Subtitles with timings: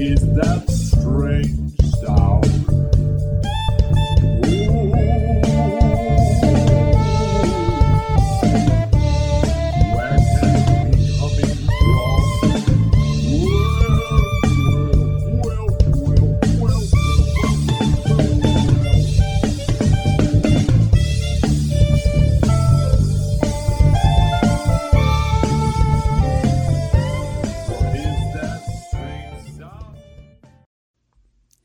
[0.00, 0.69] is that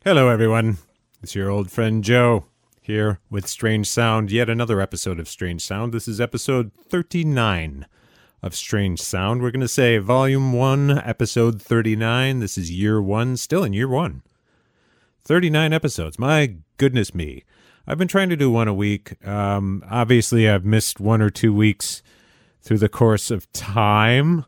[0.08, 0.78] Hello, everyone.
[1.24, 2.46] It's your old friend Joe
[2.80, 5.92] here with Strange Sound, yet another episode of Strange Sound.
[5.92, 7.88] This is episode 39
[8.44, 9.42] of Strange Sound.
[9.42, 12.38] We're going to say volume 1, episode 39.
[12.38, 14.22] This is year 1, still in year 1.
[15.24, 16.20] 39 episodes.
[16.20, 17.44] My goodness me.
[17.88, 19.26] I've been trying to do one a week.
[19.26, 22.04] Um, obviously, I've missed one or two weeks
[22.62, 24.46] through the course of time.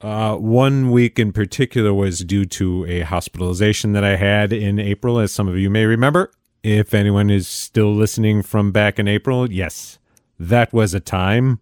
[0.00, 5.18] Uh, one week in particular was due to a hospitalization that I had in April,
[5.18, 6.30] as some of you may remember.
[6.62, 9.98] If anyone is still listening from back in April, yes,
[10.38, 11.60] that was a time.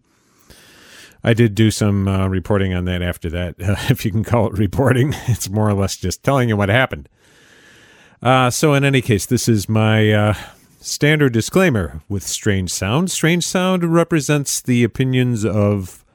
[1.21, 3.55] I did do some uh, reporting on that after that,
[3.89, 5.13] if you can call it reporting.
[5.27, 7.09] It's more or less just telling you what happened.
[8.21, 10.33] Uh, so, in any case, this is my uh,
[10.79, 13.11] standard disclaimer with Strange Sound.
[13.11, 16.05] Strange Sound represents the opinions of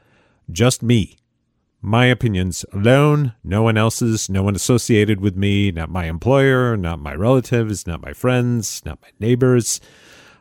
[0.50, 1.16] just me
[1.84, 6.98] my opinions alone, no one else's, no one associated with me, not my employer, not
[6.98, 9.82] my relatives, not my friends, not my neighbors.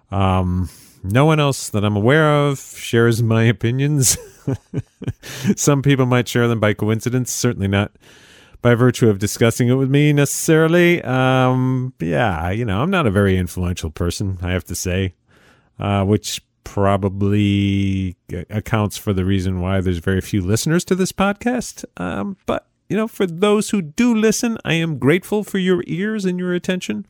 [0.10, 0.70] Um,
[1.04, 4.18] no one else that I'm aware of shares my opinions.
[5.58, 7.92] Some people might share them by coincidence, certainly not
[8.62, 11.04] by virtue of discussing it with me necessarily.
[11.04, 15.16] Um, yeah, you know, I'm not a very influential person, I have to say,
[15.78, 18.16] uh, which probably
[18.50, 21.86] accounts for the reason why there's very few listeners to this podcast.
[21.98, 26.26] Um, but, you know, for those who do listen, I am grateful for your ears
[26.26, 27.06] and your attention.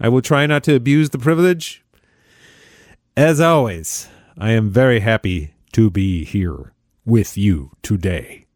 [0.00, 1.84] I will try not to abuse the privilege.
[3.16, 6.72] As always, I am very happy to be here
[7.04, 8.46] with you today.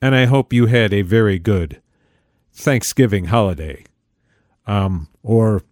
[0.00, 1.80] And I hope you had a very good
[2.52, 3.84] Thanksgiving holiday.
[4.66, 5.62] Um, or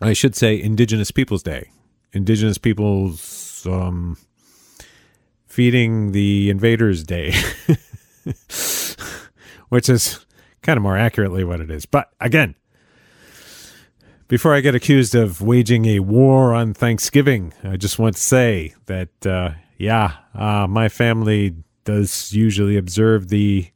[0.00, 1.71] I should say Indigenous Peoples Day
[2.12, 4.16] indigenous peoples um,
[5.46, 7.34] feeding the invaders day
[9.68, 10.24] which is
[10.62, 11.86] kind of more accurately what it is.
[11.86, 12.54] But again
[14.28, 18.74] before i get accused of waging a war on thanksgiving i just want to say
[18.86, 23.68] that uh, yeah uh, my family does usually observe the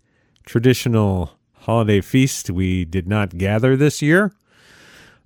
[0.45, 2.51] traditional holiday feast.
[2.51, 4.33] We did not gather this year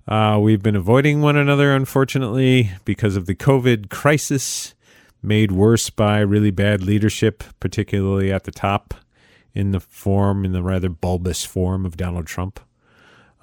[0.07, 4.73] uh, we've been avoiding one another, unfortunately, because of the COVID crisis
[5.21, 8.93] made worse by really bad leadership, particularly at the top
[9.53, 12.59] in the form, in the rather bulbous form of Donald Trump,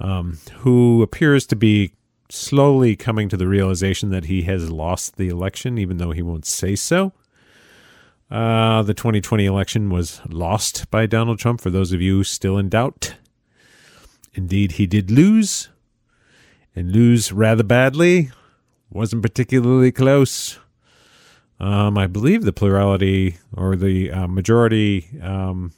[0.01, 1.93] um, who appears to be
[2.31, 6.47] slowly coming to the realization that he has lost the election, even though he won't
[6.47, 7.13] say so.
[8.31, 12.69] Uh, the 2020 election was lost by Donald Trump, for those of you still in
[12.69, 13.15] doubt.
[14.35, 15.69] Indeed, he did lose
[16.79, 18.31] and lose rather badly.
[18.91, 20.59] Wasn't particularly close.
[21.61, 25.73] Um, I believe the plurality or the uh, majority um,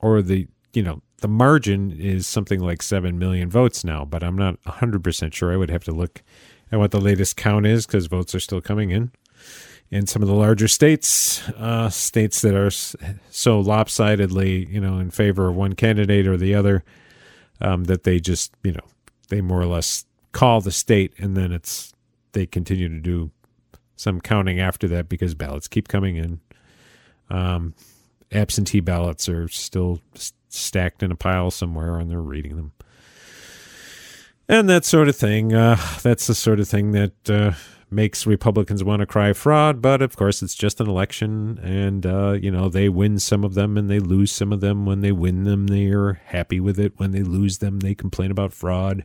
[0.00, 4.36] or the you know the margin is something like seven million votes now, but I'm
[4.36, 5.52] not hundred percent sure.
[5.52, 6.22] I would have to look
[6.70, 9.10] at what the latest count is because votes are still coming in.
[9.90, 12.70] In some of the larger states, uh, states that are
[13.30, 16.84] so lopsidedly, you know, in favor of one candidate or the other,
[17.62, 18.84] um, that they just, you know,
[19.28, 21.92] they more or less call the state and then it's
[22.32, 23.30] they continue to do
[23.96, 26.40] some counting after that because ballots keep coming in.
[27.30, 27.74] Um,
[28.32, 30.00] absentee ballots are still
[30.48, 32.72] stacked in a pile somewhere and they're reading them.
[34.48, 35.52] And that sort of thing.
[35.52, 37.52] Uh, that's the sort of thing that uh,
[37.90, 39.80] makes Republicans want to cry fraud.
[39.80, 43.54] But of course, it's just an election, and uh, you know they win some of
[43.54, 44.86] them and they lose some of them.
[44.86, 46.94] When they win them, they are happy with it.
[46.96, 49.04] When they lose them, they complain about fraud.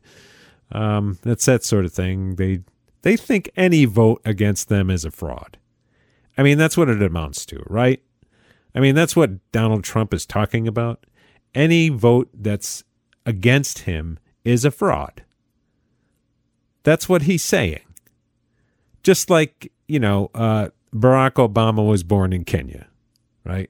[0.72, 2.36] Um, that's that sort of thing.
[2.36, 2.62] They
[3.02, 5.58] they think any vote against them is a fraud.
[6.38, 8.02] I mean, that's what it amounts to, right?
[8.74, 11.06] I mean, that's what Donald Trump is talking about.
[11.54, 12.84] Any vote that's
[13.26, 15.24] against him is a fraud.
[16.82, 17.82] That's what he's saying
[19.04, 22.88] just like you know uh, Barack Obama was born in Kenya,
[23.44, 23.70] right?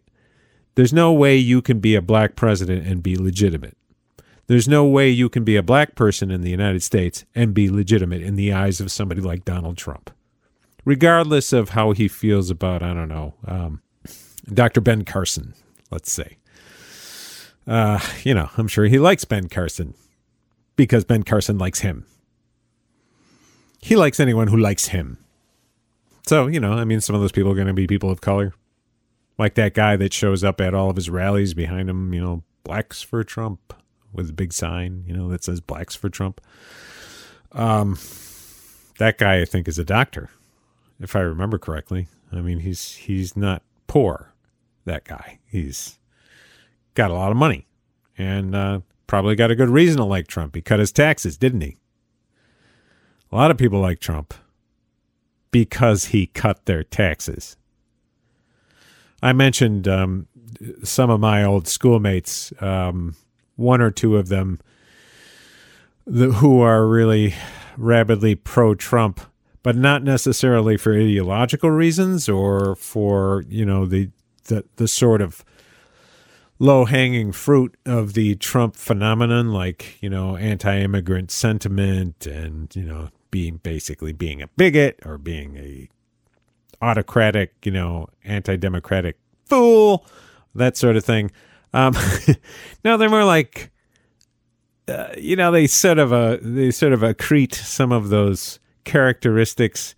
[0.76, 3.78] There's no way you can be a black president and be legitimate.
[4.48, 7.70] There's no way you can be a black person in the United States and be
[7.70, 10.10] legitimate in the eyes of somebody like Donald Trump,
[10.84, 13.82] regardless of how he feels about I don't know um,
[14.52, 14.82] Dr.
[14.82, 15.54] Ben Carson,
[15.92, 16.38] let's say.
[17.66, 19.94] Uh, you know, I'm sure he likes Ben Carson
[20.76, 22.06] because Ben Carson likes him.
[23.80, 25.23] He likes anyone who likes him.
[26.26, 28.22] So, you know, I mean, some of those people are going to be people of
[28.22, 28.54] color.
[29.38, 32.44] Like that guy that shows up at all of his rallies behind him, you know,
[32.64, 33.74] blacks for Trump
[34.14, 36.40] with a big sign, you know, that says blacks for Trump.
[37.52, 37.98] Um,
[39.00, 40.30] that guy, I think, is a doctor,
[41.00, 42.08] if I remember correctly.
[42.32, 44.34] I mean, he's he's not poor.
[44.86, 45.98] That guy, he's
[46.94, 47.68] got a lot of money,
[48.18, 50.56] and uh, probably got a good reason to like Trump.
[50.56, 51.78] He cut his taxes, didn't he?
[53.32, 54.34] A lot of people like Trump
[55.54, 57.56] because he cut their taxes.
[59.22, 60.28] I mentioned um,
[60.84, 63.16] some of my old schoolmates, um,
[63.56, 64.60] one or two of them
[66.06, 67.36] the, who are really
[67.78, 69.22] rabidly pro Trump,
[69.62, 74.10] but not necessarily for ideological reasons or for, you know, the,
[74.46, 75.46] the, the sort of
[76.60, 82.84] low hanging fruit of the Trump phenomenon, like, you know, anti immigrant sentiment and, you
[82.84, 85.90] know, being basically being a bigot or being a
[86.84, 90.06] autocratic, you know, anti democratic fool,
[90.54, 91.32] that sort of thing.
[91.74, 91.96] Um,
[92.86, 93.72] no, they're more like,
[94.88, 99.96] uh, you know, they sort of uh, they sort of accrete some of those characteristics,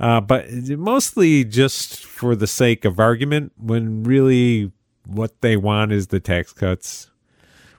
[0.00, 3.52] uh, but mostly just for the sake of argument.
[3.56, 4.72] When really,
[5.06, 7.08] what they want is the tax cuts.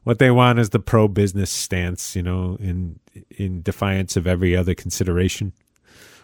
[0.05, 2.15] What they want is the pro business stance.
[2.15, 2.99] You know, in
[3.31, 5.51] in defiance of every other consideration.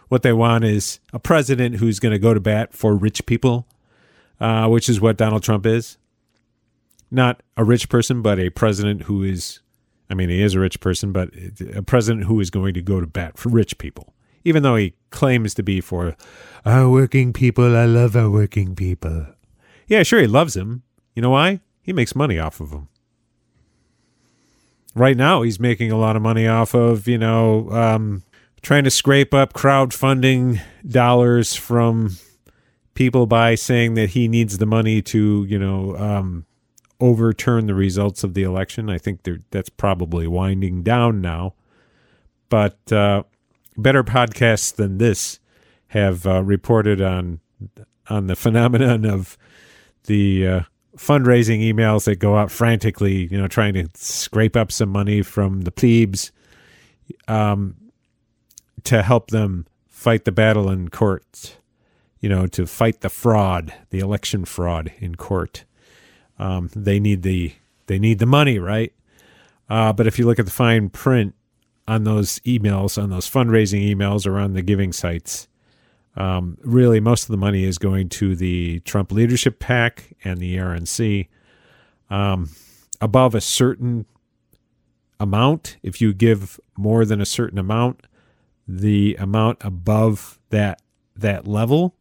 [0.08, 3.66] What they want is a president who's going to go to bat for rich people,
[4.40, 5.98] uh, which is what Donald Trump is.
[7.10, 9.62] Not a rich person, but a president who is
[10.12, 11.30] I mean, he is a rich person, but
[11.74, 14.14] a president who is going to go to bat for rich people,
[14.44, 16.16] even though he claims to be for
[16.66, 17.76] our working people.
[17.76, 19.26] I love our working people.
[19.88, 20.84] Yeah, sure, he loves them.
[21.16, 21.62] You know why?
[21.82, 22.90] He makes money off of them.
[24.94, 28.24] Right now, he's making a lot of money off of, you know, um,
[28.62, 32.18] trying to scrape up crowdfunding dollars from
[32.94, 36.46] people by saying that he needs the money to, you know, um,
[37.00, 38.90] overturn the results of the election.
[38.90, 41.54] I think that's probably winding down now.
[42.50, 43.24] But uh,
[43.78, 45.40] better podcasts than this
[45.88, 47.40] have uh, reported on
[48.10, 49.38] on the phenomenon of
[50.06, 50.62] the uh,
[50.98, 55.62] fundraising emails that go out frantically, you know, trying to scrape up some money from
[55.62, 56.32] the plebes
[57.28, 57.76] um,
[58.84, 61.58] to help them fight the battle in court,
[62.20, 65.64] you know, to fight the fraud, the election fraud in court.
[66.40, 67.54] Um, they need the
[67.88, 68.94] they need the money, right?
[69.70, 71.36] Uh, but if you look at the fine print
[71.88, 75.48] on those emails, on those fundraising emails, or on the giving sites,
[76.16, 80.58] um, really most of the money is going to the Trump Leadership PAC and the
[80.58, 81.28] RNC.
[82.10, 82.50] Um,
[83.00, 84.06] above a certain
[85.20, 88.08] amount, if you give more than a certain amount,
[88.68, 90.82] the amount above that
[91.16, 91.96] that level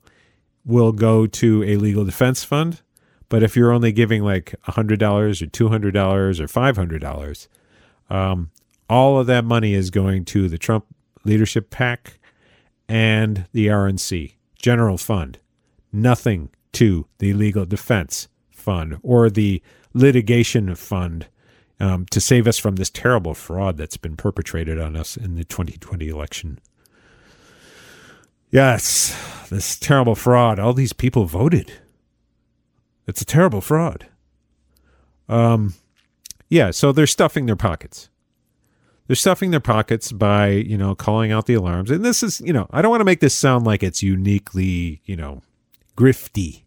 [0.64, 2.82] will go to a legal defense fund
[3.30, 7.48] but if you're only giving like $100 or $200 or $500,
[8.10, 8.50] um,
[8.90, 10.84] all of that money is going to the Trump
[11.24, 12.18] Leadership PAC
[12.90, 15.38] and the RNC General Fund.
[15.92, 19.62] Nothing to the Legal Defense Fund or the
[19.94, 21.28] Litigation Fund
[21.78, 25.44] um, to save us from this terrible fraud that's been perpetrated on us in the
[25.44, 26.58] 2020 election.
[28.50, 29.16] Yes,
[29.50, 30.58] this terrible fraud.
[30.58, 31.72] All these people voted.
[33.06, 34.08] It's a terrible fraud.
[35.28, 35.74] Um,
[36.48, 38.09] yeah, so they're stuffing their pockets.
[39.10, 41.90] They're stuffing their pockets by, you know, calling out the alarms.
[41.90, 45.00] And this is, you know, I don't want to make this sound like it's uniquely,
[45.04, 45.42] you know,
[45.96, 46.62] grifty.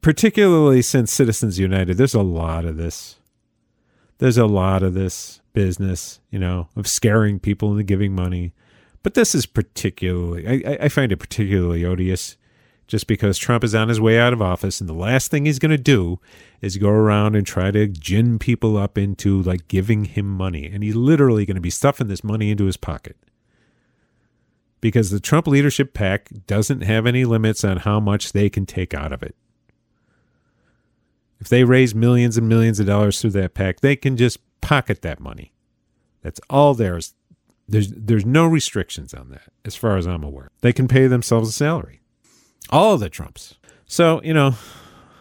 [0.00, 3.16] Particularly since Citizens United, there's a lot of this.
[4.16, 8.54] There's a lot of this business, you know, of scaring people into giving money.
[9.02, 12.38] But this is particularly, I, I find it particularly odious
[12.86, 15.58] just because Trump is on his way out of office and the last thing he's
[15.58, 16.20] going to do
[16.60, 20.82] is go around and try to gin people up into like giving him money and
[20.82, 23.16] he's literally going to be stuffing this money into his pocket
[24.84, 28.92] because the Trump leadership PAC doesn't have any limits on how much they can take
[28.92, 29.34] out of it.
[31.40, 35.00] If they raise millions and millions of dollars through that PAC, they can just pocket
[35.00, 35.54] that money.
[36.20, 37.14] That's all theirs.
[37.66, 40.50] There's there's no restrictions on that as far as I'm aware.
[40.60, 42.02] They can pay themselves a salary.
[42.70, 43.54] All the Trumps.
[43.86, 44.54] So, you know,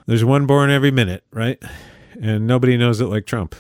[0.06, 1.62] there's one born every minute, right?
[2.20, 3.56] And nobody knows it like Trump.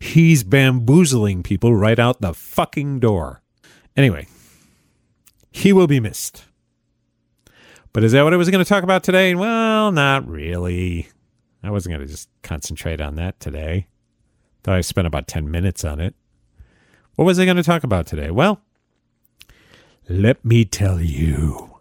[0.00, 3.42] He's bamboozling people right out the fucking door.
[3.96, 4.28] Anyway,
[5.50, 6.44] he will be missed.
[7.92, 9.34] But is that what I was going to talk about today?
[9.34, 11.08] Well, not really.
[11.62, 13.86] I wasn't going to just concentrate on that today.
[14.64, 16.14] Though I spent about 10 minutes on it.
[17.14, 18.30] What was I going to talk about today?
[18.30, 18.60] Well,
[20.08, 21.75] let me tell you.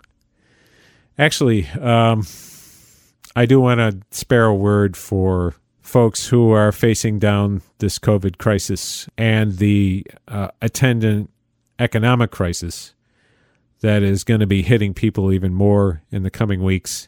[1.18, 2.26] Actually, um,
[3.36, 8.38] I do want to spare a word for folks who are facing down this COVID
[8.38, 11.30] crisis and the uh, attendant
[11.80, 12.94] economic crisis
[13.82, 17.08] that is going to be hitting people even more in the coming weeks.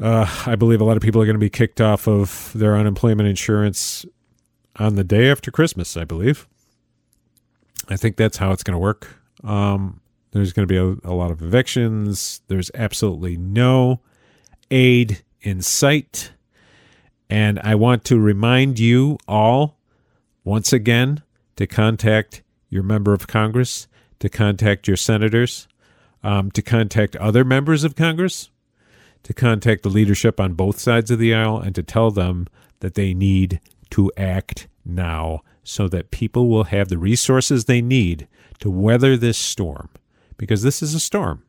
[0.00, 2.76] Uh, I believe a lot of people are going to be kicked off of their
[2.76, 4.04] unemployment insurance
[4.76, 6.46] on the day after Christmas, I believe.
[7.88, 9.16] I think that's how it's going to work.
[9.42, 10.01] Um,
[10.32, 12.42] there's going to be a, a lot of evictions.
[12.48, 14.00] There's absolutely no
[14.70, 16.32] aid in sight.
[17.30, 19.78] And I want to remind you all
[20.44, 21.22] once again
[21.56, 23.86] to contact your member of Congress,
[24.18, 25.68] to contact your senators,
[26.22, 28.50] um, to contact other members of Congress,
[29.22, 32.46] to contact the leadership on both sides of the aisle, and to tell them
[32.80, 33.60] that they need
[33.90, 38.26] to act now so that people will have the resources they need
[38.58, 39.88] to weather this storm.
[40.42, 41.44] Because this is a storm.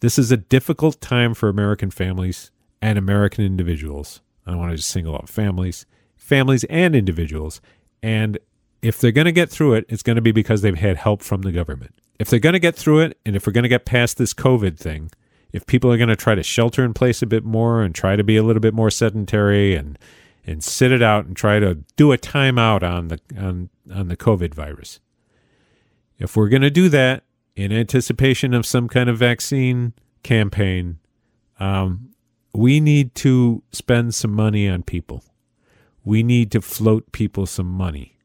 [0.00, 2.50] This is a difficult time for American families
[2.82, 4.22] and American individuals.
[4.44, 5.86] I want to just single out families,
[6.16, 7.60] families and individuals.
[8.02, 8.40] And
[8.82, 11.22] if they're going to get through it, it's going to be because they've had help
[11.22, 11.94] from the government.
[12.18, 14.34] If they're going to get through it, and if we're going to get past this
[14.34, 15.12] COVID thing,
[15.52, 18.16] if people are going to try to shelter in place a bit more and try
[18.16, 19.96] to be a little bit more sedentary and
[20.44, 24.16] and sit it out and try to do a timeout on the on on the
[24.16, 24.98] COVID virus.
[26.18, 27.22] If we're going to do that
[27.60, 30.98] in anticipation of some kind of vaccine campaign,
[31.58, 32.08] um,
[32.54, 35.22] we need to spend some money on people.
[36.02, 38.16] We need to float people some money.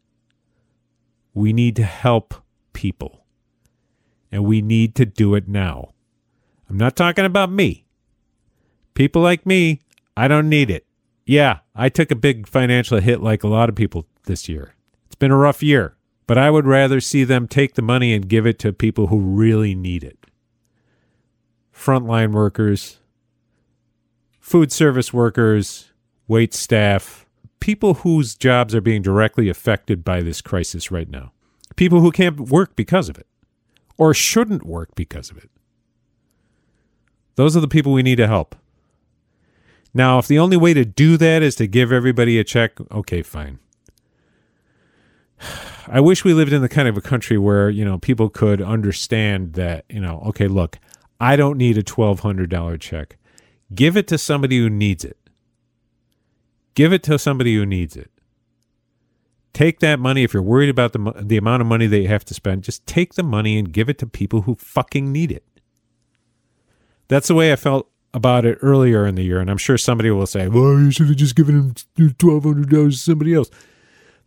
[1.34, 2.34] We need to help
[2.72, 3.26] people.
[4.32, 5.94] And we need to do it now.
[6.70, 7.86] I'm not talking about me.
[8.94, 9.82] People like me,
[10.16, 10.86] I don't need it.
[11.26, 14.76] Yeah, I took a big financial hit like a lot of people this year.
[15.08, 15.95] It's been a rough year,
[16.28, 19.20] but I would rather see them take the money and give it to people who
[19.20, 20.18] really need it.
[21.74, 23.00] Frontline workers,
[24.40, 25.92] food service workers,
[26.28, 27.26] wait staff,
[27.60, 31.32] people whose jobs are being directly affected by this crisis right now.
[31.76, 33.28] People who can't work because of it
[33.98, 35.50] or shouldn't work because of it.
[37.36, 38.56] Those are the people we need to help.
[39.94, 43.22] Now, if the only way to do that is to give everybody a check, okay,
[43.22, 43.60] fine.
[45.88, 48.62] I wish we lived in the kind of a country where, you know, people could
[48.62, 50.80] understand that, you know, okay, look,
[51.20, 53.18] I don't need a $1,200 check.
[53.74, 55.18] Give it to somebody who needs it.
[56.74, 58.12] Give it to somebody who needs it.
[59.54, 62.26] Take that money if you're worried about the the amount of money that you have
[62.26, 62.64] to spend.
[62.64, 65.46] Just take the money and give it to people who fucking need it.
[67.08, 70.12] That's the way I felt about it earlier in the year, and I'm sure somebody
[70.12, 73.50] will say, "Well, you should have just given him twelve hundred dollars to somebody else."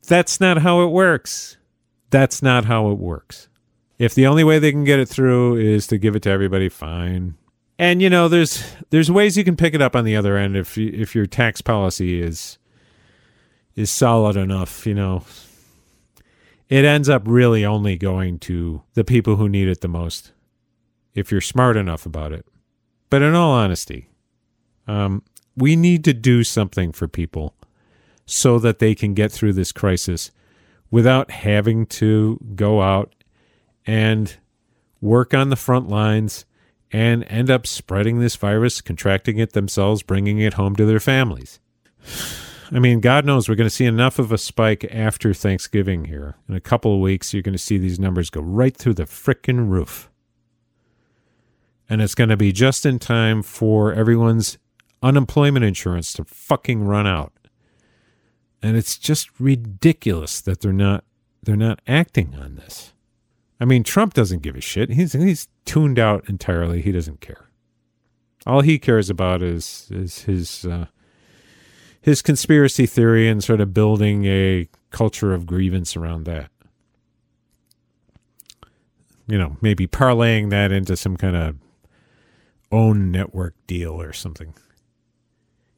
[0.06, 1.56] That's not how it works.
[2.10, 3.48] That's not how it works.
[3.98, 6.68] If the only way they can get it through is to give it to everybody,
[6.68, 7.36] fine.
[7.78, 10.56] And you know, there's there's ways you can pick it up on the other end
[10.56, 12.58] if you, if your tax policy is
[13.76, 15.24] is solid enough, you know,
[16.68, 20.32] it ends up really only going to the people who need it the most
[21.14, 22.46] if you're smart enough about it.
[23.10, 24.10] But in all honesty,
[24.86, 25.22] um,
[25.56, 27.54] we need to do something for people
[28.30, 30.30] so that they can get through this crisis
[30.90, 33.14] without having to go out
[33.86, 34.36] and
[35.00, 36.44] work on the front lines
[36.92, 41.58] and end up spreading this virus, contracting it themselves, bringing it home to their families.
[42.70, 46.36] I mean, God knows we're going to see enough of a spike after Thanksgiving here.
[46.50, 49.04] In a couple of weeks, you're going to see these numbers go right through the
[49.04, 50.10] frickin' roof.
[51.88, 54.58] And it's going to be just in time for everyone's
[55.02, 57.32] unemployment insurance to fucking run out.
[58.62, 61.04] And it's just ridiculous that they're not
[61.42, 62.92] they're not acting on this.
[63.60, 64.90] I mean, Trump doesn't give a shit.
[64.90, 66.82] He's he's tuned out entirely.
[66.82, 67.48] He doesn't care.
[68.46, 70.86] All he cares about is is his uh,
[72.00, 76.50] his conspiracy theory and sort of building a culture of grievance around that.
[79.26, 81.56] You know, maybe parlaying that into some kind of
[82.72, 84.54] own network deal or something.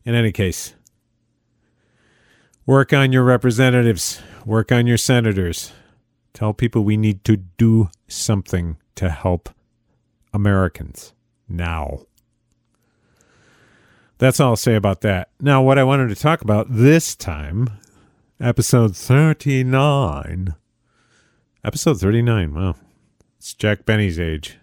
[0.04, 0.75] In any case,
[2.70, 5.72] work on your representatives, work on your senators.
[6.32, 9.50] Tell people we need to do something to help
[10.32, 11.12] Americans
[11.48, 12.02] now.
[14.18, 15.30] That's all I'll say about that.
[15.40, 17.70] Now, what I wanted to talk about this time,
[18.40, 20.54] episode 39.
[21.64, 22.76] Episode 39, wow.
[23.38, 24.58] It's Jack Benny's age.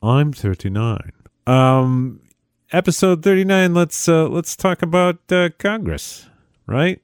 [0.00, 1.10] I'm 39.
[1.48, 2.20] Um,
[2.70, 6.28] episode 39, let's uh, let's talk about uh, Congress,
[6.66, 7.00] right?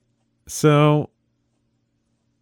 [0.47, 1.11] So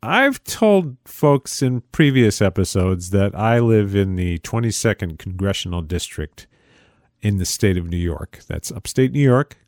[0.03, 6.47] I've told folks in previous episodes that I live in the 22nd congressional district
[7.21, 8.41] in the state of New York.
[8.49, 9.59] That's upstate New York.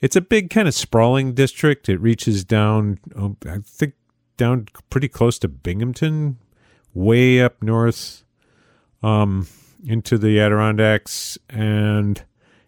[0.00, 1.88] It's a big kind of sprawling district.
[1.88, 3.94] It reaches down, oh, I think,
[4.36, 6.38] down pretty close to Binghamton,
[6.92, 8.24] way up north
[9.02, 9.46] um,
[9.84, 12.22] into the Adirondacks, and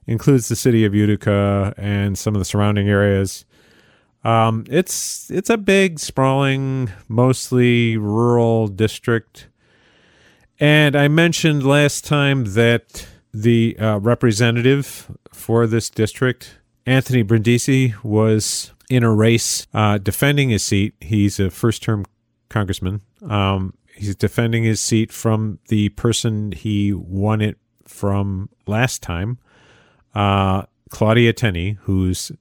[0.06, 3.44] includes the city of Utica and some of the surrounding areas.
[4.24, 9.48] Um, it's it's a big, sprawling, mostly rural district,
[10.58, 18.72] and I mentioned last time that the uh, representative for this district, Anthony Brindisi, was
[18.90, 20.94] in a race uh, defending his seat.
[21.00, 22.06] He's a first-term
[22.48, 23.02] congressman.
[23.22, 29.38] Um, he's defending his seat from the person he won it from last time,
[30.14, 32.32] uh, Claudia Tenney, who's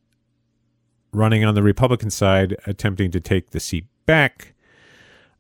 [1.12, 4.54] running on the Republican side, attempting to take the seat back.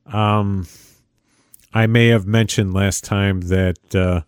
[0.05, 0.67] Um,
[1.73, 4.21] I may have mentioned last time that uh,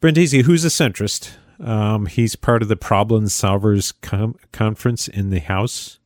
[0.00, 5.38] Brindisi, who's a centrist, um, he's part of the Problem Solvers com- Conference in the
[5.40, 5.98] House.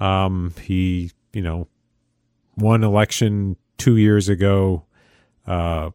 [0.00, 1.68] Um, he, you know,
[2.56, 4.84] won election two years ago,
[5.46, 5.90] uh,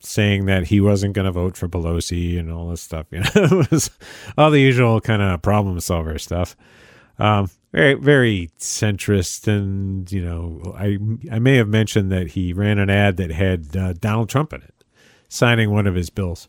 [0.00, 3.06] saying that he wasn't going to vote for Pelosi and all this stuff.
[3.10, 3.90] You know, it was
[4.36, 6.56] all the usual kind of problem solver stuff.
[7.18, 10.98] Um, very, very centrist, and you know, I
[11.30, 14.62] I may have mentioned that he ran an ad that had uh, Donald Trump in
[14.62, 14.74] it,
[15.28, 16.48] signing one of his bills,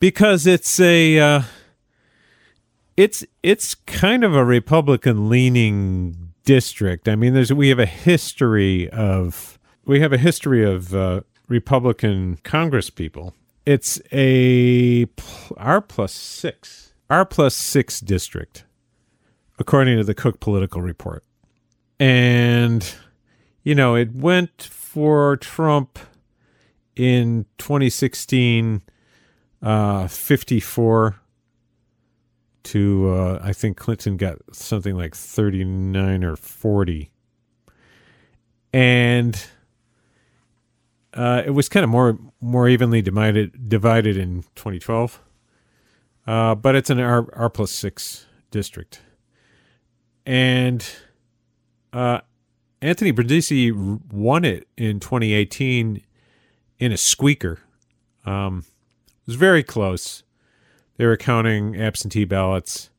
[0.00, 1.42] because it's a uh,
[2.96, 7.08] it's it's kind of a Republican leaning district.
[7.08, 12.38] I mean, there's we have a history of we have a history of uh, Republican
[12.42, 13.34] Congress people.
[13.64, 15.06] It's a
[15.56, 18.64] R plus six R plus six district
[19.58, 21.24] according to the Cook Political Report.
[21.98, 22.94] And,
[23.62, 25.98] you know, it went for Trump
[26.96, 28.82] in 2016
[29.62, 31.20] uh, 54
[32.64, 37.10] to, uh, I think Clinton got something like 39 or 40.
[38.72, 39.46] And
[41.14, 45.20] uh, it was kind of more more evenly divided divided in 2012.
[46.26, 49.00] Uh, but it's an R, R plus six district
[50.28, 50.86] and
[51.90, 52.20] uh,
[52.82, 56.02] Anthony Brindisi won it in 2018
[56.78, 57.60] in a squeaker.
[58.26, 58.66] Um,
[59.06, 60.22] it was very close.
[60.98, 62.90] They were counting absentee ballots,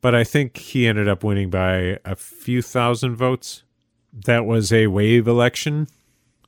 [0.00, 3.64] but I think he ended up winning by a few thousand votes.
[4.12, 5.88] That was a wave election,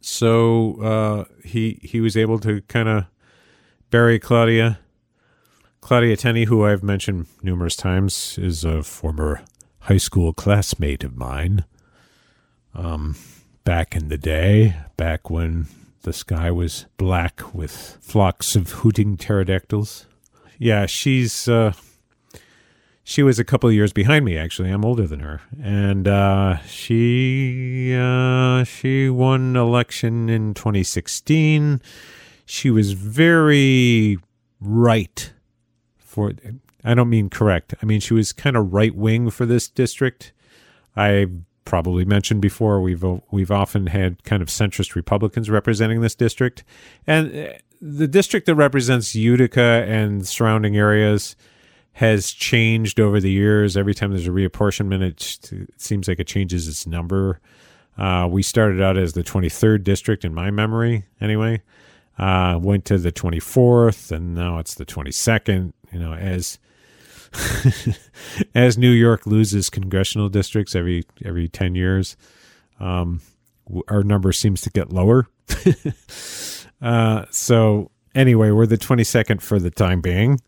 [0.01, 3.07] so uh, he he was able to kind of
[3.91, 4.79] bury Claudia.
[5.81, 9.43] Claudia Tenney, who I've mentioned numerous times, is a former
[9.81, 11.65] high school classmate of mine
[12.75, 13.17] um,
[13.65, 15.67] back in the day, back when
[16.03, 20.07] the sky was black with flocks of hooting pterodactyls.
[20.59, 21.73] Yeah, she's uh,
[23.03, 24.37] she was a couple of years behind me.
[24.37, 31.81] Actually, I'm older than her, and uh, she uh, she won election in 2016.
[32.45, 34.19] She was very
[34.61, 35.33] right
[35.99, 36.33] for
[36.85, 37.75] I don't mean correct.
[37.83, 40.33] I mean she was kind of right wing for this district.
[40.97, 41.27] I
[41.65, 46.65] probably mentioned before we've we've often had kind of centrist Republicans representing this district,
[47.07, 51.37] and uh, the district that represents Utica and surrounding areas
[51.95, 53.77] has changed over the years.
[53.77, 57.41] Every time there's a reapportionment, it, it seems like it changes its number.
[57.99, 61.61] Uh, we started out as the 23rd district in my memory, anyway.
[62.19, 65.73] Uh, went to the 24th, and now it's the 22nd.
[65.93, 66.59] You know, as
[68.55, 72.17] as New York loses congressional districts every every ten years,
[72.79, 73.21] um,
[73.89, 75.29] our number seems to get lower.
[76.83, 80.41] uh, so anyway, we're the twenty second for the time being,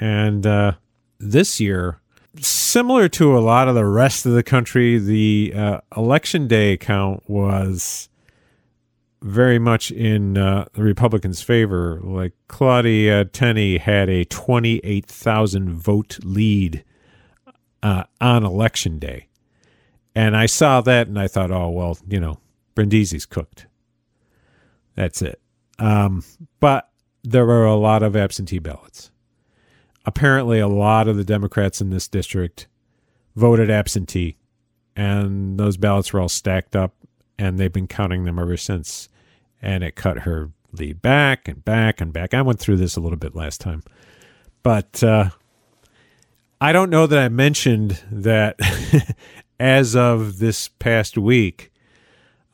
[0.00, 0.72] and uh,
[1.18, 2.00] this year,
[2.40, 7.22] similar to a lot of the rest of the country, the uh, election day count
[7.28, 8.08] was
[9.24, 11.98] very much in uh, the Republicans' favor.
[12.02, 16.84] Like Claudia Tenney had a 28,000 vote lead
[17.82, 19.28] uh, on election day.
[20.14, 22.38] And I saw that and I thought, oh, well, you know,
[22.76, 23.66] Brindisi's cooked.
[24.94, 25.40] That's it.
[25.78, 26.22] Um,
[26.60, 26.90] but
[27.24, 29.10] there were a lot of absentee ballots.
[30.04, 32.68] Apparently, a lot of the Democrats in this district
[33.34, 34.36] voted absentee,
[34.94, 36.94] and those ballots were all stacked up,
[37.38, 39.08] and they've been counting them ever since
[39.64, 42.34] and it cut her lead back and back and back.
[42.34, 43.82] I went through this a little bit last time,
[44.62, 45.30] but uh,
[46.60, 48.60] I don't know that I mentioned that
[49.60, 51.72] as of this past week,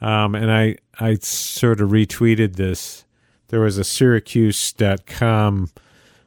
[0.00, 3.04] um, and I I sort of retweeted this.
[3.48, 5.70] There was a Syracuse.com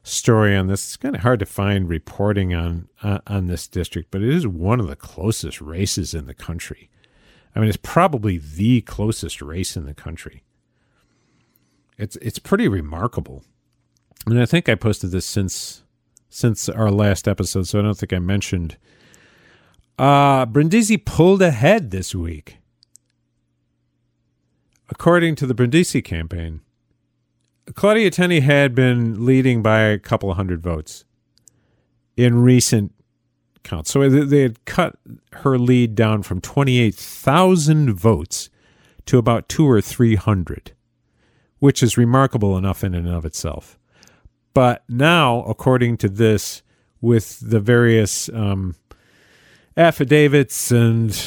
[0.03, 0.83] story on this.
[0.83, 4.45] It's kind of hard to find reporting on uh, on this district, but it is
[4.45, 6.89] one of the closest races in the country.
[7.55, 10.43] I mean, it's probably the closest race in the country.
[11.97, 13.43] It's it's pretty remarkable.
[14.25, 15.83] And I think I posted this since
[16.29, 18.77] since our last episode, so I don't think I mentioned
[19.99, 22.57] Uh, Brindisi pulled ahead this week.
[24.89, 26.61] According to the Brindisi campaign,
[27.73, 31.05] Claudia Tenney had been leading by a couple of hundred votes
[32.17, 32.93] in recent
[33.63, 33.91] counts.
[33.91, 34.97] So they had cut
[35.33, 38.49] her lead down from 28,000 votes
[39.05, 40.73] to about two or 300,
[41.63, 43.79] which is remarkable enough in and of itself.
[44.53, 46.61] But now, according to this,
[46.99, 48.75] with the various um,
[49.77, 51.17] affidavits and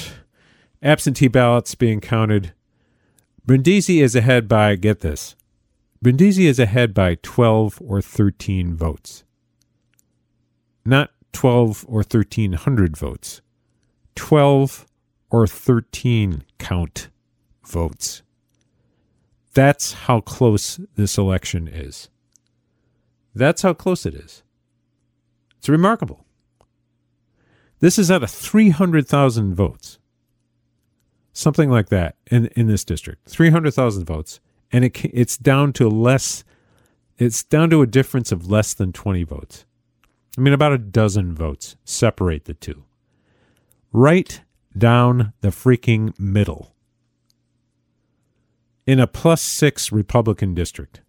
[0.83, 2.53] absentee ballots being counted,
[3.47, 5.37] Brindisi is ahead by, get this,
[6.05, 9.25] Brindisi is ahead by 12 or 13 votes.
[10.85, 13.41] Not 12 or 1300 votes.
[14.17, 14.87] 12
[15.31, 17.09] or 13 count
[17.65, 18.21] votes.
[19.57, 22.11] That's how close this election is.
[23.35, 24.43] That's how close it is.
[25.57, 26.27] It's remarkable.
[27.81, 29.99] This is out of 300,000 votes.
[31.33, 33.31] Something like that in, in this district.
[33.31, 34.41] 300,000 votes.
[34.73, 36.45] And it, it's down to less,
[37.17, 39.65] it's down to a difference of less than 20 votes.
[40.37, 42.85] I mean, about a dozen votes separate the two.
[43.91, 44.43] Right
[44.77, 46.76] down the freaking middle.
[48.87, 51.01] In a plus six Republican district.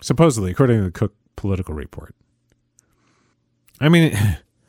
[0.00, 2.14] Supposedly, according to the Cook political report.
[3.80, 4.16] I mean,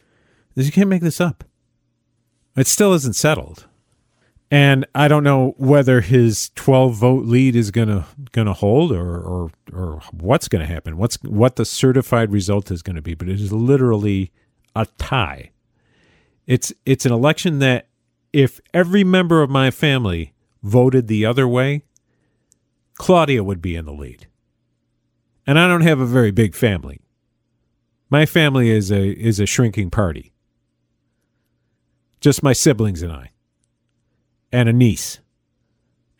[0.56, 1.43] you can't make this up.
[2.56, 3.67] It still isn't settled.
[4.51, 9.51] And I don't know whether his 12 vote lead is gonna gonna hold or or,
[9.73, 10.97] or what's gonna happen.
[10.97, 14.32] What's what the certified result is gonna be, but it is literally
[14.75, 15.49] a tie.
[16.45, 17.88] It's it's an election that
[18.32, 20.33] if every member of my family
[20.63, 21.84] voted the other way,
[22.95, 24.28] Claudia would be in the lead.
[25.45, 27.02] And I don't have a very big family.
[28.10, 30.34] My family is a is a shrinking party.
[32.21, 33.32] Just my siblings and I
[34.52, 35.19] and a niece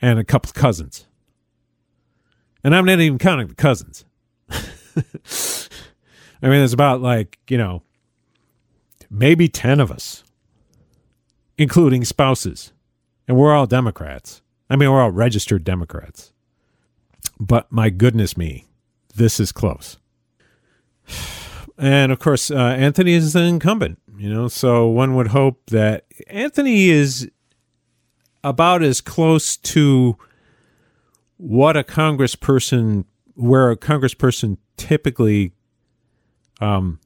[0.02, 1.08] and a couple of cousins.
[2.64, 4.04] And I'm not even counting the cousins.
[4.50, 7.84] I mean, there's about like, you know,
[9.10, 10.24] maybe 10 of us,
[11.58, 12.73] including spouses.
[13.28, 14.42] And we're all Democrats.
[14.70, 16.32] I mean, we're all registered Democrats.
[17.40, 18.66] But my goodness me,
[19.16, 19.98] this is close.
[21.76, 26.06] And of course, uh, Anthony is the incumbent, you know, so one would hope that
[26.28, 27.32] Anthony is
[28.44, 30.16] about as close to
[31.38, 35.54] what a congressperson, where a congressperson typically
[36.62, 37.00] um,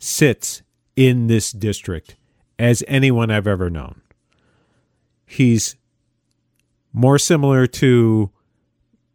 [0.00, 0.62] sits
[0.96, 2.16] in this district
[2.58, 4.02] as anyone I've ever known.
[5.34, 5.74] He's
[6.92, 8.30] more similar to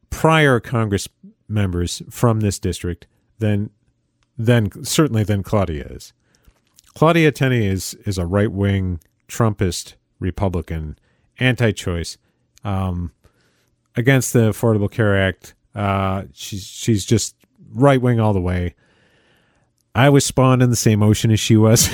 [0.09, 1.07] prior Congress
[1.47, 3.69] members from this district than
[4.37, 6.11] than certainly than Claudia is.
[6.93, 10.99] Claudia Tenney is is a right wing Trumpist Republican
[11.39, 12.17] anti-choice
[12.65, 13.13] um,
[13.95, 15.55] against the Affordable Care Act.
[15.73, 17.33] Uh, she's she's just
[17.71, 18.75] right wing all the way.
[19.95, 21.89] I was spawned in the same ocean as she was.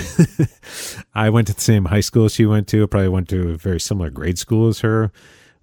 [1.15, 2.85] I went to the same high school she went to.
[2.87, 5.11] Probably went to a very similar grade school as her.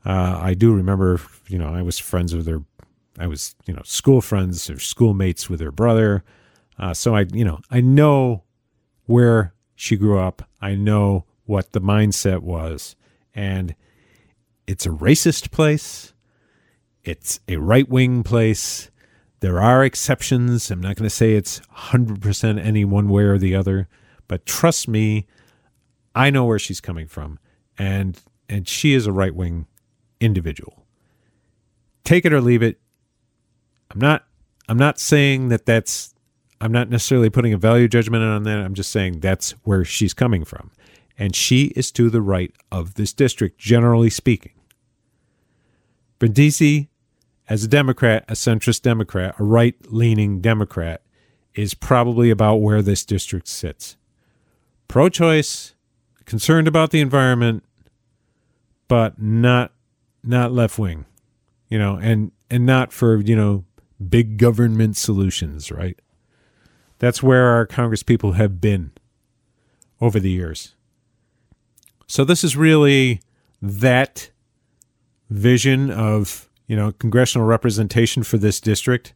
[0.05, 2.63] Uh, I do remember, you know, I was friends with her.
[3.19, 6.25] I was, you know, school friends or schoolmates with her brother.
[6.79, 8.45] Uh, so I, you know, I know
[9.05, 10.49] where she grew up.
[10.61, 12.97] I know what the mindset was
[13.35, 13.75] and
[14.67, 16.13] it's a racist place.
[17.05, 18.91] It's a right wing place.
[19.43, 20.71] There are exceptions.
[20.71, 23.89] I'm not going to say it's 100% any one way or the other,
[24.29, 25.27] but trust me,
[26.15, 27.41] I know where she's coming from.
[27.77, 29.67] And and she is a right wing
[30.21, 30.87] individual.
[32.05, 32.79] Take it or leave it.
[33.91, 34.27] I'm not
[34.69, 36.15] I'm not saying that that's
[36.61, 38.59] I'm not necessarily putting a value judgment on that.
[38.59, 40.71] I'm just saying that's where she's coming from
[41.19, 44.53] and she is to the right of this district, generally speaking.
[46.21, 46.91] Brindisi,
[47.53, 51.03] as a Democrat, a centrist Democrat, a right leaning Democrat,
[51.55, 53.99] is probably about where this district sits.
[54.89, 55.75] Pro choice,
[56.25, 57.63] concerned about the environment,
[58.89, 59.71] but not
[60.25, 61.05] not left wing,
[61.69, 63.67] you know, and and not for, you know,
[64.09, 65.99] big government solutions, right?
[67.01, 68.93] That's where our Congress people have been
[70.01, 70.75] over the years.
[72.07, 73.21] So this is really
[73.61, 74.31] that
[75.29, 79.15] vision of, you know, congressional representation for this district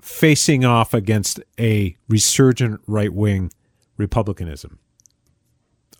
[0.00, 3.52] facing off against a resurgent right-wing
[3.96, 4.78] republicanism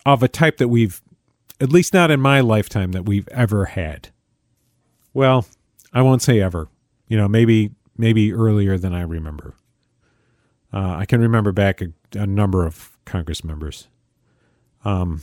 [0.05, 1.01] of a type that we've
[1.59, 4.09] at least not in my lifetime that we've ever had.
[5.13, 5.45] Well,
[5.93, 6.67] I won't say ever.
[7.07, 9.53] You know, maybe maybe earlier than I remember.
[10.73, 13.87] Uh, I can remember back a, a number of Congress members.
[14.83, 15.21] Um,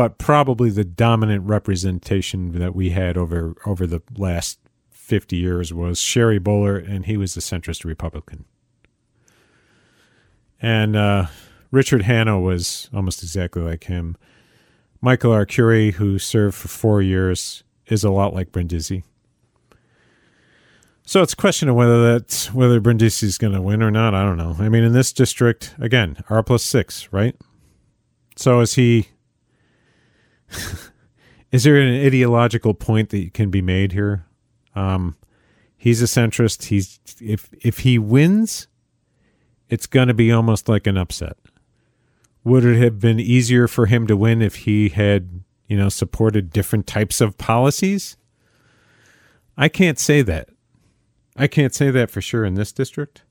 [0.00, 4.58] but probably the dominant representation that we had over over the last
[4.92, 8.46] 50 years was Sherry Boehlert, and he was a centrist Republican.
[10.58, 11.26] And uh,
[11.70, 14.16] Richard Hanna was almost exactly like him.
[15.02, 19.04] Michael Arcuri, who served for four years, is a lot like Brindisi.
[21.04, 24.14] So it's a question of whether that's whether Brindisi is going to win or not.
[24.14, 24.56] I don't know.
[24.58, 27.36] I mean, in this district, again, R plus six, right?
[28.34, 29.08] So is he?
[31.52, 34.26] Is there an ideological point that can be made here?
[34.74, 35.16] Um,
[35.76, 36.64] he's a centrist.
[36.64, 38.68] He's if if he wins,
[39.68, 41.36] it's going to be almost like an upset.
[42.44, 46.50] Would it have been easier for him to win if he had, you know, supported
[46.50, 48.16] different types of policies?
[49.56, 50.48] I can't say that.
[51.36, 53.22] I can't say that for sure in this district.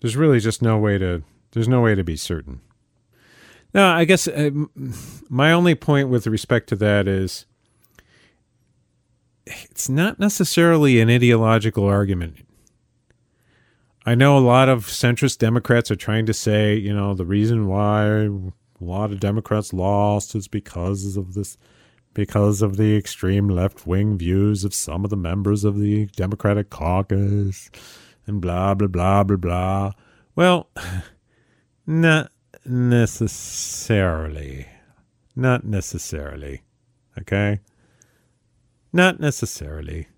[0.00, 1.22] There's really just no way to
[1.52, 2.60] there's no way to be certain.
[3.74, 4.50] Now, I guess uh,
[5.28, 7.46] my only point with respect to that is
[9.46, 12.36] it's not necessarily an ideological argument.
[14.06, 17.66] I know a lot of centrist Democrats are trying to say, you know, the reason
[17.66, 18.30] why a
[18.80, 21.58] lot of Democrats lost is because of this,
[22.14, 26.70] because of the extreme left wing views of some of the members of the Democratic
[26.70, 27.70] caucus,
[28.26, 29.92] and blah, blah, blah, blah, blah.
[30.34, 30.70] Well,
[31.86, 32.32] not
[32.64, 34.66] necessarily.
[35.34, 36.62] Not necessarily.
[37.18, 37.60] Okay?
[38.92, 40.08] Not necessarily.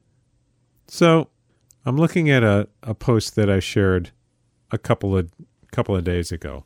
[0.87, 1.29] So,
[1.85, 4.11] I'm looking at a, a post that I shared
[4.71, 5.31] a couple of
[5.73, 6.65] couple of days ago,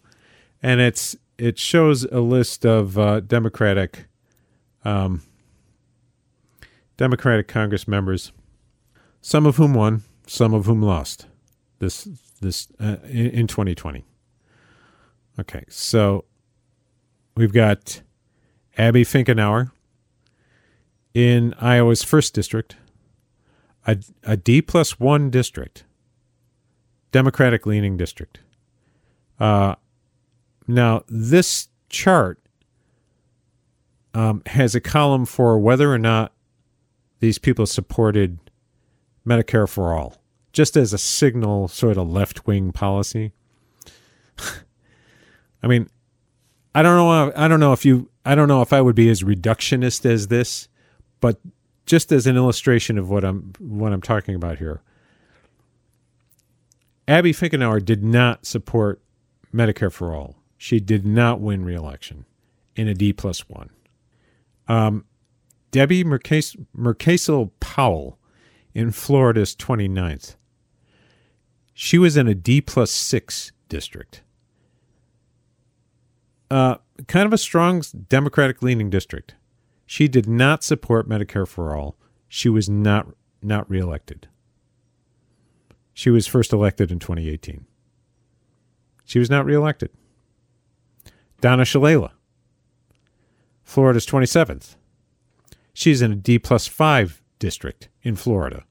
[0.62, 4.06] and it's it shows a list of uh, Democratic
[4.84, 5.22] um,
[6.96, 8.32] Democratic Congress members,
[9.20, 11.26] some of whom won, some of whom lost
[11.78, 12.08] this
[12.40, 14.04] this uh, in, in 2020.
[15.38, 16.24] Okay, so
[17.36, 18.02] we've got
[18.78, 19.70] Abby Finkenauer
[21.12, 22.76] in Iowa's first district
[23.86, 25.84] a, a D plus one district,
[27.12, 28.40] Democratic leaning district.
[29.38, 29.74] Uh,
[30.66, 32.40] now, this chart
[34.14, 36.32] um, has a column for whether or not
[37.20, 38.38] these people supported
[39.26, 40.16] Medicare for all,
[40.52, 43.32] just as a signal sort of left wing policy.
[45.64, 45.88] I mean,
[46.74, 47.32] I don't know.
[47.34, 48.10] I don't know if you.
[48.26, 50.68] I don't know if I would be as reductionist as this,
[51.20, 51.40] but
[51.86, 54.82] just as an illustration of what I'm what I'm talking about here.
[57.08, 59.00] Abby Finkenauer did not support
[59.54, 60.36] Medicare for all.
[60.58, 62.26] She did not win re-election
[62.76, 63.70] in a D plus one.
[64.68, 65.06] Um,
[65.70, 68.18] Debbie Murkazil Powell
[68.74, 70.36] in Florida's 29th.
[71.72, 74.20] She was in a D plus six district.
[76.50, 76.76] Uh,
[77.08, 79.34] kind of a strong Democratic leaning district.
[79.86, 81.96] She did not support Medicare for all.
[82.28, 83.08] She was not
[83.42, 84.28] not reelected.
[85.92, 87.66] She was first elected in 2018.
[89.04, 89.90] She was not reelected.
[91.40, 92.10] Donna Shalala,
[93.62, 94.76] Florida's 27th.
[95.74, 98.64] She's in a D plus 5 district in Florida.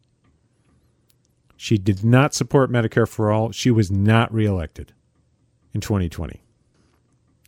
[1.55, 3.51] She did not support Medicare for all.
[3.51, 4.93] She was not reelected
[5.73, 6.42] in 2020.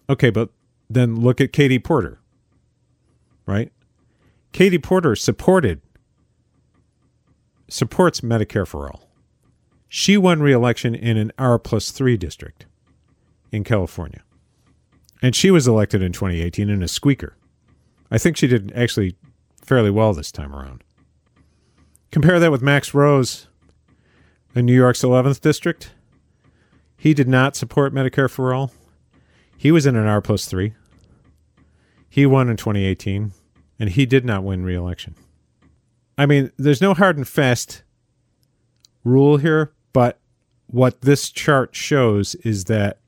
[0.09, 0.49] Okay, but
[0.89, 2.19] then look at Katie Porter
[3.45, 3.71] right?
[4.51, 5.81] Katie Porter supported
[7.67, 9.09] supports Medicare for all.
[9.87, 12.65] She won re-election in an R plus three district
[13.51, 14.23] in California.
[15.21, 17.35] And she was elected in 2018 in a squeaker.
[18.11, 19.15] I think she did actually
[19.63, 20.83] fairly well this time around.
[22.11, 23.47] Compare that with Max Rose
[24.53, 25.91] in New York's 11th district.
[26.97, 28.71] He did not support Medicare for all.
[29.57, 30.73] He was in an R plus three.
[32.09, 33.33] He won in 2018,
[33.79, 35.15] and he did not win re-election.
[36.17, 37.83] I mean, there's no hard and fast
[39.03, 40.19] rule here, but
[40.67, 42.99] what this chart shows is that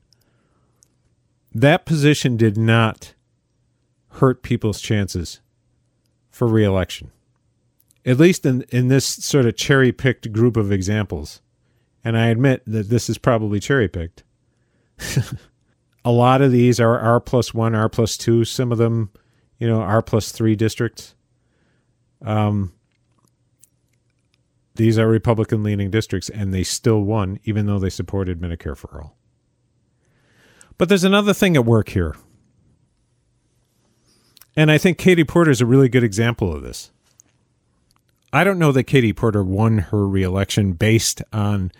[1.54, 3.14] that position did not
[4.12, 5.40] hurt people's chances
[6.30, 7.10] for reelection.
[8.04, 11.40] At least in, in this sort of cherry picked group of examples.
[12.04, 14.22] And I admit that this is probably cherry picked.
[16.08, 18.42] a lot of these are R plus one, R plus two.
[18.42, 19.10] Some of them,
[19.58, 21.14] you know, R plus three districts.
[22.24, 22.72] Um,
[24.76, 29.02] these are Republican leaning districts, and they still won, even though they supported Medicare for
[29.02, 29.18] all.
[30.78, 32.16] But there's another thing at work here.
[34.56, 36.90] And I think Katie Porter is a really good example of this.
[38.32, 41.70] I don't know that Katie Porter won her reelection based on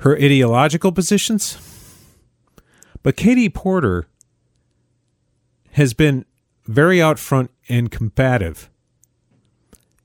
[0.00, 1.69] her ideological positions
[3.02, 4.06] But Katie Porter
[5.72, 6.24] has been
[6.66, 8.70] very out front and combative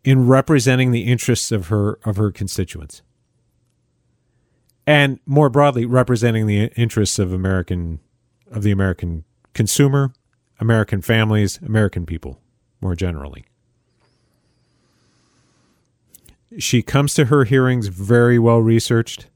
[0.03, 3.01] in representing the interests of her of her constituents.
[4.88, 7.99] And more broadly representing the interests of American
[8.51, 10.13] of the American consumer,
[10.60, 12.39] American families, American people
[12.81, 13.45] more generally.
[16.60, 19.27] She comes to her hearings very well researched.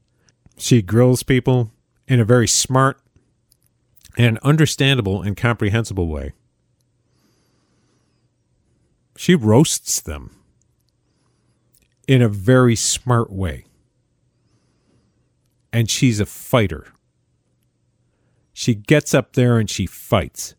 [0.56, 1.72] She grills people
[2.06, 3.00] in a very smart
[4.16, 6.32] and understandable and comprehensible way.
[9.16, 10.36] She roasts them
[12.08, 13.66] in a very smart way.
[15.72, 16.88] And she's a fighter.
[18.52, 20.54] She gets up there and she fights.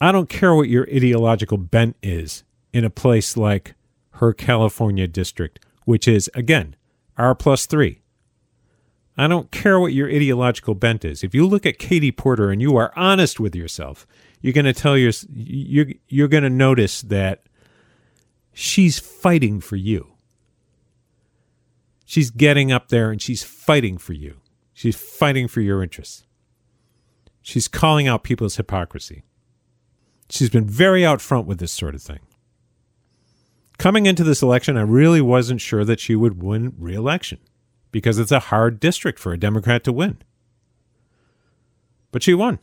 [0.00, 3.74] I don't care what your ideological bent is in a place like
[4.14, 6.76] her California district, which is, again,
[7.16, 8.02] R plus three.
[9.16, 11.22] I don't care what your ideological bent is.
[11.22, 14.06] If you look at Katie Porter and you are honest with yourself,
[14.40, 17.44] you're going to tell your you're you're going to notice that
[18.52, 20.14] she's fighting for you.
[22.04, 24.40] She's getting up there and she's fighting for you.
[24.72, 26.24] She's fighting for your interests.
[27.40, 29.24] She's calling out people's hypocrisy.
[30.28, 32.20] She's been very out front with this sort of thing.
[33.78, 37.38] Coming into this election, I really wasn't sure that she would win re election
[37.94, 40.18] because it's a hard district for a Democrat to win.
[42.10, 42.58] But she won.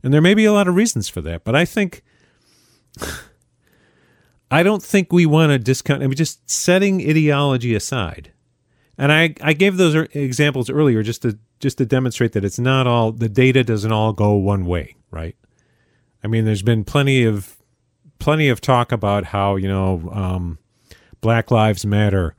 [0.00, 2.04] And there may be a lot of reasons for that, but I think
[4.50, 8.30] I don't think we want to discount I mean just setting ideology aside.
[8.96, 12.60] And I, I gave those er, examples earlier just to just to demonstrate that it's
[12.60, 15.34] not all the data doesn't all go one way, right?
[16.22, 17.56] I mean, there's been plenty of
[18.20, 20.58] plenty of talk about how you know um,
[21.20, 22.36] Black Lives Matter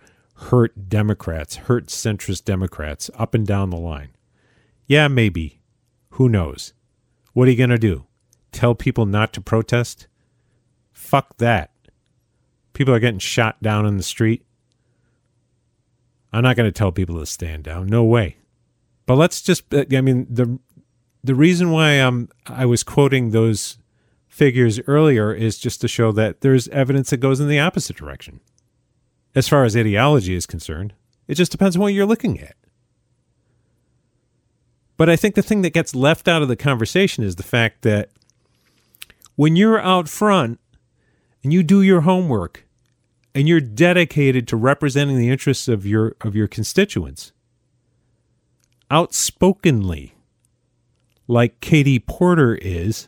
[0.49, 4.09] hurt Democrats, hurt centrist Democrats up and down the line.
[4.87, 5.61] Yeah, maybe.
[6.11, 6.73] Who knows?
[7.33, 8.05] What are you gonna do?
[8.51, 10.07] Tell people not to protest?
[10.91, 11.71] Fuck that.
[12.73, 14.45] People are getting shot down in the street.
[16.31, 17.87] I'm not going to tell people to stand down.
[17.87, 18.37] No way.
[19.05, 20.59] But let's just I mean the
[21.23, 23.77] the reason why um I was quoting those
[24.27, 28.39] figures earlier is just to show that there's evidence that goes in the opposite direction.
[29.35, 30.93] As far as ideology is concerned,
[31.27, 32.55] it just depends on what you're looking at.
[34.95, 37.81] But I think the thing that gets left out of the conversation is the fact
[37.81, 38.09] that
[39.35, 40.59] when you're out front
[41.43, 42.65] and you do your homework
[43.33, 47.31] and you're dedicated to representing the interests of your of your constituents
[48.91, 50.13] outspokenly
[51.27, 53.07] like Katie Porter is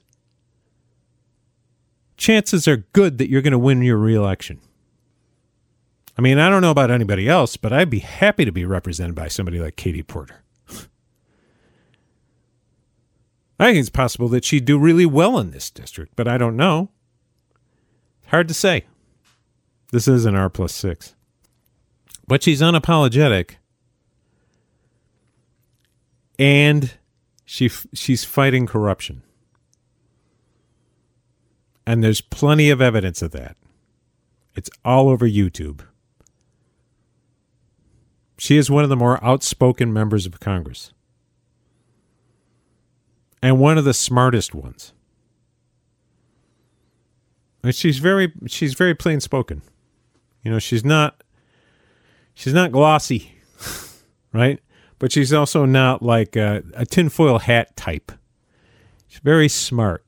[2.17, 4.59] chances are good that you're going to win your reelection.
[6.17, 9.15] I mean, I don't know about anybody else, but I'd be happy to be represented
[9.15, 10.43] by somebody like Katie Porter.
[13.60, 16.56] I think it's possible that she'd do really well in this district, but I don't
[16.56, 16.89] know.
[18.28, 18.86] Hard to say.
[19.91, 21.15] This is an R plus six.
[22.28, 23.56] But she's unapologetic.
[26.39, 26.93] And
[27.45, 29.21] she she's fighting corruption.
[31.86, 33.58] And there's plenty of evidence of that.
[34.55, 35.82] It's all over YouTube.
[38.38, 40.91] She is one of the more outspoken members of Congress.
[43.41, 44.93] And one of the smartest ones.
[47.63, 49.61] And she's very she's very plain spoken.
[50.43, 51.23] You know, she's not
[52.33, 53.33] she's not glossy,
[54.33, 54.59] right?
[54.99, 58.11] But she's also not like a, a tinfoil hat type.
[59.07, 60.05] She's very smart.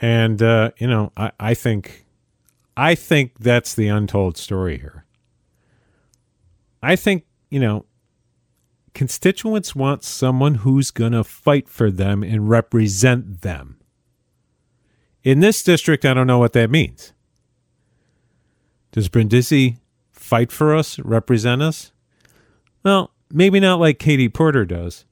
[0.00, 2.06] And uh, you know, I, I think
[2.76, 5.01] I think that's the untold story here.
[6.82, 7.86] I think, you know,
[8.94, 13.78] constituents want someone who's going to fight for them and represent them.
[15.22, 17.12] In this district, I don't know what that means.
[18.90, 19.78] Does Brindisi
[20.10, 21.92] fight for us, represent us?
[22.82, 25.04] Well, maybe not like Katie Porter does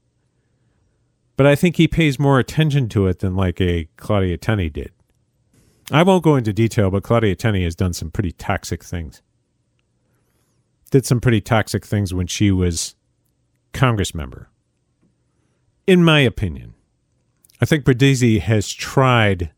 [1.40, 4.92] but I think he pays more attention to it than like a Claudia Tenney did.
[5.90, 9.22] I won't go into detail, but Claudia Tenney has done some pretty toxic things.
[10.90, 12.94] Did some pretty toxic things when she was
[13.72, 14.48] Congress member.
[15.86, 16.74] In my opinion,
[17.60, 19.50] I think Brindisi has tried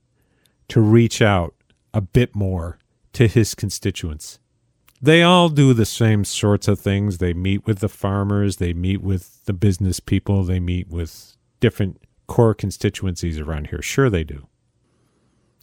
[0.68, 1.54] to reach out
[1.94, 2.78] a bit more
[3.14, 4.38] to his constituents.
[5.00, 7.18] They all do the same sorts of things.
[7.18, 12.00] They meet with the farmers, they meet with the business people, they meet with different
[12.26, 13.82] core constituencies around here.
[13.82, 14.46] Sure, they do.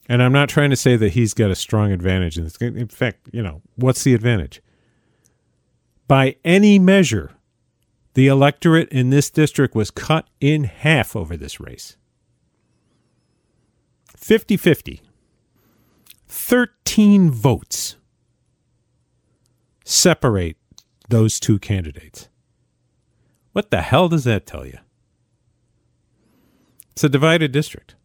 [0.08, 2.58] And I'm not trying to say that he's got a strong advantage in this.
[2.58, 4.62] In fact, you know, what's the advantage?
[6.10, 7.32] By any measure,
[8.16, 11.96] The electorate in this district was cut in half over this race
[14.18, 15.02] 50 50.
[16.28, 17.96] 13 votes
[19.86, 20.58] separate
[21.08, 22.28] those two candidates.
[23.54, 24.80] What the hell does that tell you?
[26.92, 27.96] It's a divided district.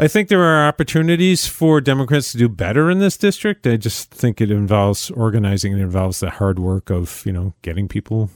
[0.00, 3.66] I think there are opportunities for Democrats to do better in this district.
[3.66, 5.74] I just think it involves organizing.
[5.74, 8.30] It involves the hard work of, you know, getting people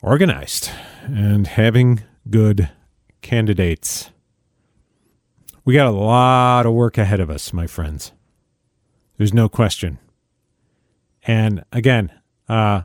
[0.00, 0.70] organized
[1.02, 2.70] and having good
[3.20, 4.10] candidates.
[5.64, 8.12] We got a lot of work ahead of us, my friends.
[9.16, 9.98] There's no question.
[11.26, 12.12] And again,
[12.48, 12.82] uh,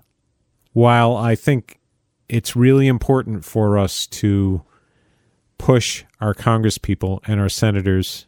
[0.71, 1.79] while I think
[2.27, 4.63] it's really important for us to
[5.57, 8.27] push our congresspeople and our senators,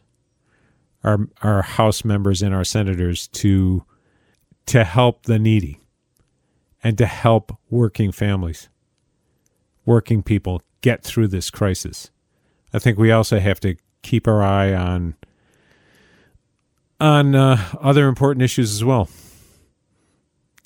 [1.04, 3.84] our our House members and our senators to
[4.66, 5.80] to help the needy
[6.82, 8.68] and to help working families,
[9.84, 12.10] working people get through this crisis.
[12.72, 15.14] I think we also have to keep our eye on
[17.00, 19.08] on uh, other important issues as well.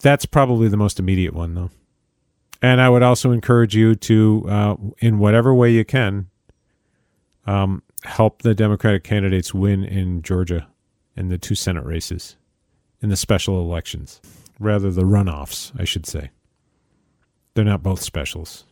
[0.00, 1.70] That's probably the most immediate one, though.
[2.62, 6.28] And I would also encourage you to, uh, in whatever way you can,
[7.50, 10.68] um, help the Democratic candidates win in Georgia
[11.16, 12.36] in the two Senate races,
[13.02, 14.20] in the special elections,
[14.60, 16.30] rather the runoffs, I should say.
[17.54, 18.64] They're not both specials.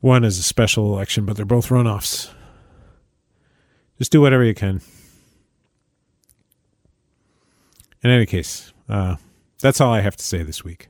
[0.00, 2.30] One is a special election, but they're both runoffs.
[3.96, 4.82] Just do whatever you can.
[8.04, 9.16] In any case, uh,
[9.60, 10.88] that's all I have to say this week.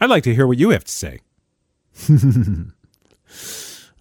[0.00, 1.20] I'd like to hear what you have to say.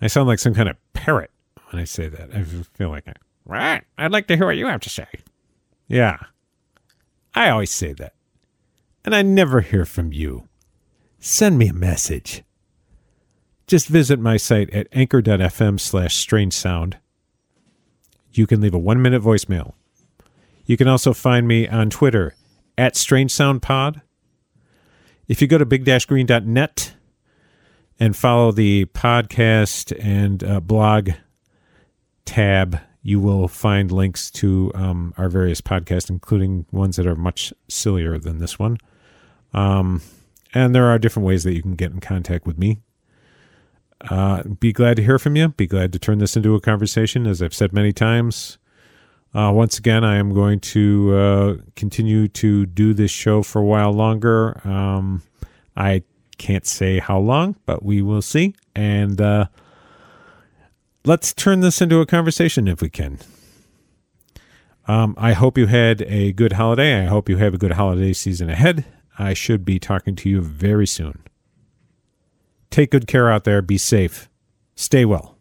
[0.02, 1.32] I sound like some kind of parrot
[1.70, 2.34] when I say that.
[2.34, 3.06] I feel like,
[3.46, 3.84] right?
[3.98, 5.08] I'd like to hear what you have to say.
[5.88, 6.18] Yeah.
[7.36, 8.14] I always say that.
[9.04, 10.48] And I never hear from you.
[11.20, 12.44] Send me a message.
[13.68, 16.98] Just visit my site at anchor.fm slash strange sound.
[18.32, 19.74] You can leave a one minute voicemail.
[20.66, 22.36] You can also find me on Twitter
[22.78, 24.02] at Strange Sound Pod
[25.30, 26.94] if you go to big-green.net
[28.00, 31.12] and follow the podcast and uh, blog
[32.26, 37.54] tab, you will find links to um, our various podcasts, including ones that are much
[37.70, 38.78] sillier than this one.
[39.54, 40.02] Um,
[40.54, 42.82] and there are different ways that you can get in contact with me.
[44.10, 45.50] Uh, be glad to hear from you.
[45.50, 47.28] Be glad to turn this into a conversation.
[47.28, 48.58] As I've said many times,
[49.34, 53.66] uh, once again, I am going to uh, continue to do this show for a
[53.66, 54.60] while longer.
[54.68, 55.22] Um,
[55.78, 56.04] I
[56.38, 58.56] can't say how long, but we will see.
[58.76, 59.48] And uh,
[61.06, 63.20] let's turn this into a conversation if we can.
[64.88, 67.04] Um, I hope you had a good holiday.
[67.04, 68.86] I hope you have a good holiday season ahead.
[69.20, 71.22] I should be talking to you very soon.
[72.72, 73.62] Take good care out there.
[73.62, 74.30] Be safe.
[74.76, 75.39] Stay well.